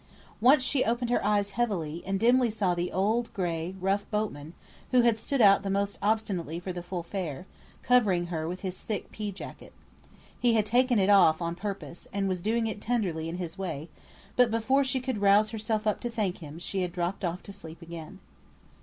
Once 0.39 0.63
she 0.63 0.83
opened 0.83 1.11
her 1.11 1.23
eyes 1.23 1.51
heavily, 1.51 2.01
and 2.07 2.19
dimly 2.19 2.49
saw 2.49 2.73
the 2.73 2.91
old 2.91 3.31
gray, 3.35 3.75
rough 3.79 4.09
boatman 4.09 4.53
(who 4.89 5.01
had 5.01 5.19
stood 5.19 5.41
out 5.41 5.61
the 5.61 5.69
most 5.69 5.99
obstinately 6.01 6.59
for 6.59 6.73
the 6.73 6.81
full 6.81 7.03
fare) 7.03 7.45
covering 7.83 8.25
her 8.25 8.47
with 8.47 8.61
his 8.61 8.81
thick 8.81 9.11
pea 9.11 9.31
jacket. 9.31 9.73
He 10.39 10.55
had 10.55 10.65
taken 10.65 10.97
it 10.97 11.11
off 11.11 11.39
on 11.39 11.53
purpose, 11.53 12.07
and 12.11 12.27
was 12.27 12.41
doing 12.41 12.65
it 12.65 12.81
tenderly 12.81 13.29
in 13.29 13.37
his 13.37 13.59
way, 13.59 13.89
but 14.35 14.49
before 14.49 14.83
she 14.83 14.99
could 14.99 15.21
rouse 15.21 15.51
herself 15.51 15.85
up 15.85 15.99
to 15.99 16.09
thank 16.09 16.39
him 16.39 16.57
she 16.57 16.81
had 16.81 16.91
dropped 16.91 17.23
off 17.23 17.43
to 17.43 17.53
sleep 17.53 17.83
again. 17.83 18.17